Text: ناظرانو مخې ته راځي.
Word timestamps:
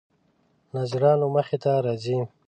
ناظرانو 0.73 1.27
مخې 1.35 1.57
ته 1.63 1.71
راځي. 1.85 2.17